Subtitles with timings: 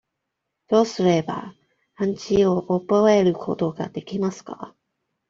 [0.67, 1.53] どうすれば、
[1.93, 4.75] 漢字を覚えることができますか。